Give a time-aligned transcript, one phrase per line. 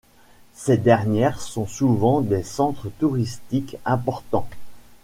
[0.55, 4.49] Ces dernières sont souvent des centres touristiques importants.